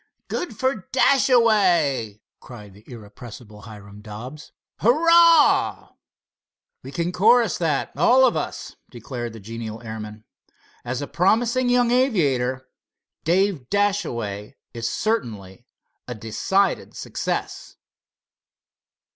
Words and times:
"Good 0.29 0.57
for 0.57 0.89
Dashaway!" 0.91 2.21
cried 2.39 2.73
the 2.73 2.83
irrepressible 2.89 3.61
Hiram 3.61 4.01
Dobbs. 4.01 4.51
"Hurrah!" 4.79 5.89
"We 6.81 6.91
can 6.91 7.11
chorus 7.11 7.59
that, 7.59 7.91
all 7.95 8.25
of 8.25 8.35
us," 8.35 8.77
declared 8.89 9.33
the 9.33 9.39
genial 9.39 9.83
airman. 9.83 10.23
"As 10.83 11.03
a 11.03 11.07
promising 11.07 11.69
young 11.69 11.91
aviator, 11.91 12.67
Dave 13.23 13.69
Dashaway 13.69 14.55
is 14.73 14.89
certainly 14.89 15.67
a 16.07 16.15
decided 16.15 16.95
success." 16.95 17.75